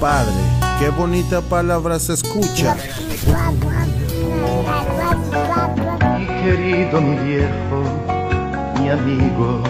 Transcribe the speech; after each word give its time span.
Padre, 0.00 0.32
qué 0.78 0.90
bonita 0.90 1.40
palabra 1.40 1.98
se 1.98 2.14
escucha. 2.14 2.76
Mi 6.18 6.26
querido, 6.26 7.00
mi 7.00 7.16
viejo, 7.24 7.82
mi 8.78 8.90
amigo. 8.90 9.62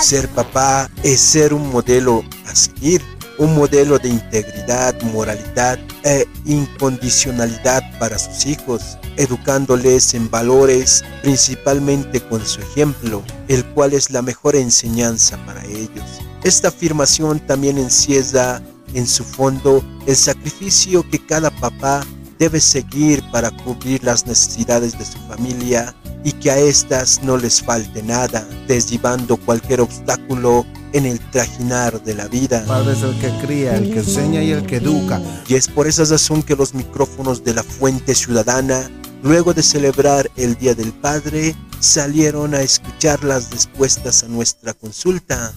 Ser 0.00 0.28
papá 0.28 0.90
es 1.02 1.20
ser 1.20 1.54
un 1.54 1.70
modelo 1.70 2.24
a 2.46 2.54
seguir, 2.54 3.02
un 3.38 3.54
modelo 3.54 3.98
de 3.98 4.08
integridad, 4.08 5.00
moralidad 5.02 5.78
e 6.04 6.26
incondicionalidad 6.44 7.82
para 7.98 8.18
sus 8.18 8.46
hijos, 8.46 8.98
educándoles 9.16 10.14
en 10.14 10.30
valores 10.30 11.04
principalmente 11.22 12.20
con 12.20 12.44
su 12.44 12.60
ejemplo, 12.60 13.22
el 13.48 13.64
cual 13.66 13.92
es 13.92 14.10
la 14.10 14.22
mejor 14.22 14.56
enseñanza 14.56 15.36
para 15.46 15.64
ellos. 15.64 16.04
Esta 16.42 16.68
afirmación 16.68 17.38
también 17.40 17.78
encierra 17.78 18.60
en 18.94 19.06
su 19.06 19.24
fondo 19.24 19.82
el 20.06 20.16
sacrificio 20.16 21.08
que 21.08 21.24
cada 21.24 21.50
papá 21.50 22.04
debe 22.38 22.60
seguir 22.60 23.22
para 23.30 23.50
cubrir 23.50 24.02
las 24.02 24.26
necesidades 24.26 24.98
de 24.98 25.04
su 25.04 25.18
familia 25.28 25.94
y 26.24 26.32
que 26.32 26.50
a 26.50 26.58
éstas 26.58 27.20
no 27.22 27.36
les 27.36 27.62
falte 27.62 28.02
nada, 28.02 28.46
desdibando 28.66 29.36
cualquier 29.36 29.80
obstáculo 29.80 30.66
en 30.92 31.06
el 31.06 31.18
trajinar 31.30 32.02
de 32.02 32.14
la 32.14 32.28
vida. 32.28 32.64
Padre 32.66 32.92
es 32.92 33.02
el 33.02 33.18
que 33.18 33.46
cría, 33.46 33.76
el 33.76 33.92
que 33.92 34.00
enseña 34.00 34.42
y 34.42 34.50
el 34.50 34.66
que 34.66 34.76
educa. 34.76 35.20
Y 35.48 35.54
es 35.54 35.68
por 35.68 35.86
esa 35.86 36.04
razón 36.04 36.42
que 36.42 36.56
los 36.56 36.74
micrófonos 36.74 37.44
de 37.44 37.54
la 37.54 37.62
Fuente 37.62 38.14
Ciudadana, 38.14 38.90
luego 39.22 39.54
de 39.54 39.62
celebrar 39.62 40.30
el 40.36 40.56
Día 40.56 40.74
del 40.74 40.92
Padre, 40.92 41.54
salieron 41.80 42.54
a 42.54 42.60
escuchar 42.60 43.24
las 43.24 43.50
respuestas 43.50 44.22
a 44.22 44.28
nuestra 44.28 44.74
consulta. 44.74 45.52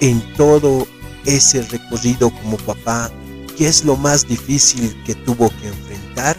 En 0.00 0.20
todo 0.36 0.86
ese 1.26 1.62
recorrido 1.62 2.30
como 2.30 2.56
papá, 2.56 3.10
¿qué 3.56 3.68
es 3.68 3.84
lo 3.84 3.96
más 3.96 4.26
difícil 4.26 4.96
que 5.04 5.14
tuvo 5.14 5.50
que 5.60 5.68
enfrentar? 5.68 6.36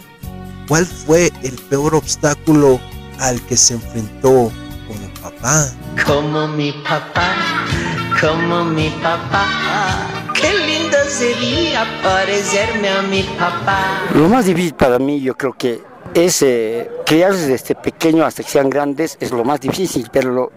¿Cuál 0.68 0.86
fue 0.86 1.32
el 1.44 1.54
peor 1.70 1.96
obstáculo 1.96 2.80
al 3.20 3.42
que 3.46 3.58
se 3.58 3.76
enfrentó 3.76 4.52
como 4.88 5.14
papá? 5.22 5.72
Como 6.06 6.48
mi 6.48 6.72
papá, 6.72 7.63
como 8.20 8.64
mi 8.66 8.90
papá. 9.02 9.48
Qué 10.34 10.52
lindo 10.54 10.98
sería 11.08 11.86
parecerme 12.04 12.90
a 12.90 13.02
mi 13.04 13.24
papá. 13.24 14.02
Lo 14.16 14.28
más 14.30 14.46
difícil 14.46 14.74
para 14.74 15.00
mí 15.00 15.22
yo 15.22 15.36
creo 15.36 15.54
que 15.54 15.82
es 16.14 16.42
eh, 16.44 16.92
criarlos 17.06 17.42
desde 17.48 17.76
pequeño 17.76 18.24
hasta 18.26 18.44
que 18.44 18.50
sean 18.50 18.70
grandes 18.70 19.18
es 19.20 19.32
lo 19.32 19.44
más 19.44 19.60
difícil, 19.62 20.10
pero 20.12 20.32
lo- 20.32 20.52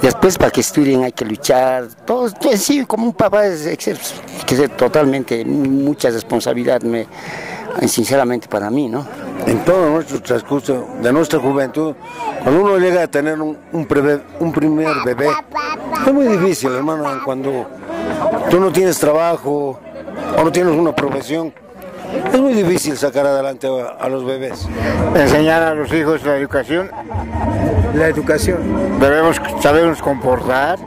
después 0.00 0.38
para 0.38 0.50
que 0.50 0.60
estudien 0.60 1.02
hay 1.04 1.12
que 1.12 1.24
luchar. 1.24 1.86
Todo, 2.06 2.30
todo 2.30 2.56
sí, 2.56 2.84
como 2.86 3.06
un 3.06 3.12
papá 3.12 3.46
es, 3.46 3.66
es- 3.66 3.88
es- 3.88 4.14
que 4.46 4.54
es 4.54 4.76
totalmente 4.76 5.44
mucha 5.44 6.08
responsabilidad, 6.10 6.80
me, 6.82 7.06
sinceramente 7.86 8.48
para 8.48 8.70
mí, 8.70 8.88
¿no? 8.88 9.06
En 9.46 9.64
todo 9.64 9.90
nuestro 9.90 10.22
transcurso 10.22 10.88
de 11.02 11.12
nuestra 11.12 11.40
juventud, 11.40 11.94
cuando 12.42 12.62
uno 12.62 12.78
llega 12.78 13.02
a 13.02 13.06
tener 13.08 13.40
un, 13.40 13.58
un, 13.72 13.86
prebe- 13.88 14.22
un 14.40 14.52
primer 14.52 14.94
bebé, 15.04 15.28
es 16.06 16.12
muy 16.12 16.26
difícil, 16.26 16.72
hermano, 16.72 17.04
cuando 17.24 17.66
tú 18.50 18.60
no 18.60 18.72
tienes 18.72 18.98
trabajo 18.98 19.78
o 20.36 20.44
no 20.44 20.52
tienes 20.52 20.74
una 20.74 20.94
profesión. 20.94 21.52
Es 22.32 22.40
muy 22.40 22.52
difícil 22.52 22.96
sacar 22.96 23.26
adelante 23.26 23.66
a, 23.68 24.04
a 24.04 24.08
los 24.08 24.24
bebés. 24.24 24.68
enseñar 25.14 25.62
a 25.62 25.74
los 25.74 25.92
hijos 25.92 26.22
la 26.24 26.36
educación. 26.36 26.90
La 27.94 28.08
educación. 28.08 28.58
Debemos 29.00 29.40
sabernos 29.60 30.00
comportar 30.02 30.78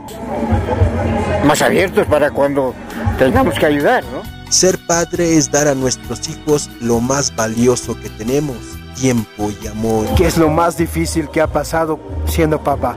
más 1.44 1.62
abiertos 1.62 2.06
para 2.06 2.30
cuando 2.30 2.74
tengamos 3.18 3.58
que 3.58 3.66
ayudar, 3.66 4.04
¿no? 4.04 4.22
Ser 4.50 4.78
padre 4.86 5.36
es 5.36 5.50
dar 5.50 5.66
a 5.66 5.74
nuestros 5.74 6.28
hijos 6.28 6.70
lo 6.80 7.00
más 7.00 7.34
valioso 7.34 7.98
que 8.00 8.08
tenemos, 8.10 8.56
tiempo 8.94 9.50
y 9.60 9.66
amor. 9.66 10.06
¿Qué 10.16 10.26
es 10.26 10.38
lo 10.38 10.48
más 10.48 10.76
difícil 10.76 11.28
que 11.28 11.40
ha 11.40 11.48
pasado 11.48 11.98
siendo 12.26 12.62
papá? 12.62 12.96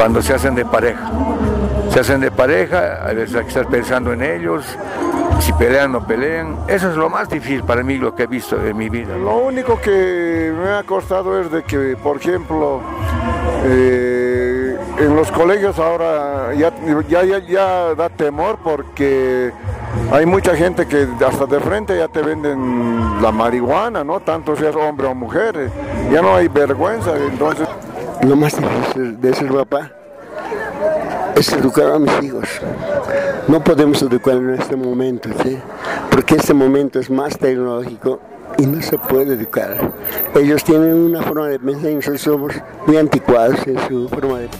cuando 0.00 0.22
se 0.22 0.32
hacen 0.32 0.54
de 0.54 0.64
pareja. 0.64 1.10
Se 1.90 2.00
hacen 2.00 2.20
de 2.20 2.30
pareja, 2.30 3.04
a 3.04 3.12
veces 3.12 3.34
hay 3.34 3.42
que 3.42 3.48
estar 3.48 3.66
pensando 3.66 4.12
en 4.12 4.22
ellos, 4.22 4.64
si 5.40 5.52
pelean 5.54 5.94
o 5.94 6.00
no 6.00 6.06
pelean. 6.06 6.56
Eso 6.68 6.88
es 6.88 6.96
lo 6.96 7.10
más 7.10 7.28
difícil 7.28 7.64
para 7.64 7.82
mí, 7.82 7.98
lo 7.98 8.14
que 8.14 8.24
he 8.24 8.26
visto 8.28 8.64
en 8.64 8.76
mi 8.76 8.88
vida. 8.88 9.16
Lo 9.16 9.38
único 9.38 9.80
que 9.80 10.54
me 10.56 10.70
ha 10.70 10.84
costado 10.84 11.40
es 11.40 11.50
de 11.50 11.64
que, 11.64 11.96
por 12.00 12.18
ejemplo, 12.18 12.80
eh, 13.64 14.78
en 14.98 15.16
los 15.16 15.32
colegios 15.32 15.80
ahora 15.80 16.54
ya, 16.54 16.72
ya, 17.08 17.24
ya, 17.24 17.38
ya 17.38 17.94
da 17.96 18.08
temor 18.08 18.58
porque 18.62 19.50
hay 20.12 20.26
mucha 20.26 20.54
gente 20.54 20.86
que 20.86 21.08
hasta 21.26 21.46
de 21.46 21.58
frente 21.58 21.96
ya 21.98 22.06
te 22.06 22.22
venden 22.22 23.20
la 23.20 23.32
marihuana, 23.32 24.04
¿no? 24.04 24.20
Tanto 24.20 24.54
seas 24.54 24.76
hombre 24.76 25.08
o 25.08 25.14
mujer, 25.14 25.70
ya 26.12 26.22
no 26.22 26.36
hay 26.36 26.46
vergüenza, 26.48 27.16
entonces... 27.16 27.66
Lo 28.22 28.36
más 28.36 28.54
difícil 28.54 29.18
de 29.18 29.32
ser 29.34 29.48
papá 29.48 29.92
es 31.40 31.52
educar 31.54 31.90
a 31.92 31.98
mis 31.98 32.12
hijos. 32.22 32.46
No 33.48 33.64
podemos 33.64 34.02
educar 34.02 34.34
en 34.34 34.50
este 34.50 34.76
momento, 34.76 35.30
¿sí? 35.42 35.56
porque 36.10 36.34
este 36.34 36.52
momento 36.52 37.00
es 37.00 37.08
más 37.08 37.38
tecnológico 37.38 38.20
y 38.58 38.66
no 38.66 38.82
se 38.82 38.98
puede 38.98 39.32
educar. 39.32 39.90
Ellos 40.34 40.62
tienen 40.62 40.92
una 40.92 41.22
forma 41.22 41.48
de 41.48 41.58
pensar 41.58 41.90
y 41.90 41.94
nosotros 41.94 42.20
somos 42.20 42.52
muy 42.86 42.98
anticuados 42.98 43.66
en 43.66 43.78
su 43.88 44.06
forma 44.10 44.40
de 44.40 44.50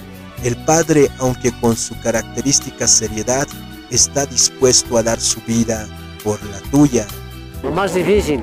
El 0.42 0.56
padre, 0.64 1.10
aunque 1.18 1.52
con 1.60 1.76
su 1.76 1.94
característica 2.00 2.88
seriedad, 2.88 3.46
está 3.90 4.24
dispuesto 4.24 4.96
a 4.96 5.02
dar 5.02 5.20
su 5.20 5.38
vida 5.42 5.86
por 6.24 6.42
la 6.44 6.58
tuya. 6.70 7.04
Lo 7.62 7.72
más 7.72 7.92
difícil, 7.92 8.40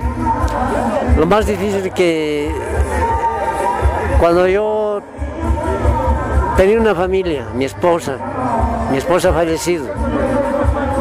lo 1.18 1.26
más 1.26 1.48
difícil 1.48 1.92
que 1.92 2.52
cuando 4.20 4.48
yo 4.48 4.77
tenía 6.58 6.80
una 6.80 6.94
familia, 6.96 7.48
mi 7.56 7.66
esposa, 7.66 8.18
mi 8.92 8.98
esposa 8.98 9.30
ha 9.30 9.34
fallecido, 9.34 9.86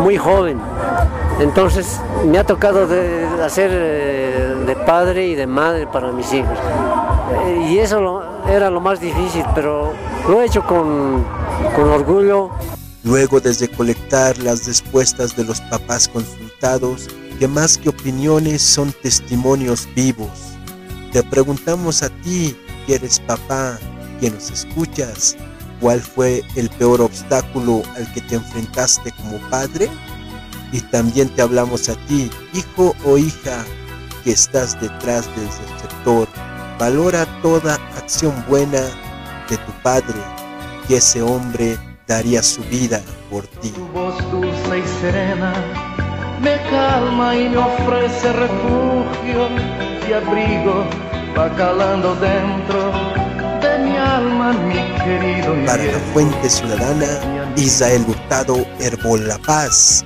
muy 0.02 0.16
joven, 0.16 0.60
entonces 1.40 2.00
me 2.26 2.38
ha 2.38 2.44
tocado 2.44 2.86
de 2.86 3.26
hacer 3.44 3.70
eh, 3.72 4.54
de 4.66 4.76
padre 4.76 5.26
y 5.26 5.34
de 5.34 5.46
madre 5.46 5.86
para 5.86 6.12
mis 6.12 6.32
hijos. 6.32 6.56
Eh, 7.46 7.68
Y 7.70 7.78
eso 7.78 8.00
lo- 8.00 8.22
era 8.48 8.70
lo 8.70 8.80
más 8.80 9.00
difícil, 9.00 9.44
pero 9.54 9.92
lo 10.28 10.40
he 10.40 10.46
hecho 10.46 10.62
con, 10.64 11.24
con 11.74 11.88
orgullo. 11.90 12.50
Luego 13.02 13.40
de 13.40 13.52
recolectar 13.52 14.38
las 14.38 14.66
respuestas 14.66 15.36
de 15.36 15.44
los 15.44 15.60
papás 15.62 16.08
consultados, 16.08 17.08
que 17.38 17.46
más 17.48 17.76
que 17.78 17.88
opiniones 17.88 18.62
son 18.62 18.92
testimonios 19.02 19.88
vivos, 19.94 20.28
te 21.12 21.22
preguntamos 21.22 22.02
a 22.02 22.08
ti, 22.08 22.56
que 22.86 22.94
eres 22.96 23.20
papá, 23.20 23.78
que 24.20 24.30
nos 24.30 24.50
escuchas, 24.50 25.36
¿cuál 25.80 26.00
fue 26.00 26.42
el 26.56 26.68
peor 26.70 27.00
obstáculo 27.00 27.82
al 27.96 28.10
que 28.12 28.20
te 28.22 28.36
enfrentaste 28.36 29.12
como 29.12 29.38
padre? 29.50 29.88
Y 30.72 30.80
también 30.80 31.28
te 31.30 31.42
hablamos 31.42 31.88
a 31.88 31.94
ti, 32.06 32.30
hijo 32.52 32.94
o 33.04 33.18
hija, 33.18 33.64
que 34.24 34.32
estás 34.32 34.80
detrás 34.80 35.26
del 35.36 35.48
receptor. 35.48 36.28
Valora 36.78 37.26
toda 37.42 37.74
acción 37.96 38.34
buena 38.48 38.80
de 39.48 39.56
tu 39.56 39.72
padre, 39.82 40.18
y 40.88 40.94
ese 40.94 41.22
hombre 41.22 41.78
daría 42.06 42.42
su 42.42 42.62
vida 42.64 43.00
por 43.30 43.46
ti. 43.46 43.70
Tu 43.70 43.86
voz 43.88 44.18
dulce 44.30 44.78
y 44.78 45.00
serena 45.00 45.52
me 46.42 46.56
calma 46.70 47.34
y 47.34 47.48
me 47.48 47.56
ofrece 47.56 48.32
refugio 48.32 49.48
y 50.08 50.12
abrigo, 50.12 50.84
va 51.36 51.48
calando 51.56 52.14
dentro 52.16 53.25
Para 55.66 55.82
la. 55.82 55.98
Fuente 56.12 56.48
Ciudadana, 56.48 57.52
Israel 57.56 58.04
Hurtado, 58.06 58.64
Herbol 58.78 59.26
La 59.26 59.38
Paz. 59.38 60.04